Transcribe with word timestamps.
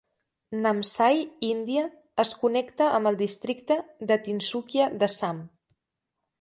Namsai, 0.61 1.19
Índia, 1.49 1.83
es 2.25 2.33
connecta 2.45 2.89
amb 2.95 3.11
el 3.13 3.21
districte 3.21 3.79
de 4.13 4.21
Tinsukia 4.27 4.93
d'Assam. 5.01 5.47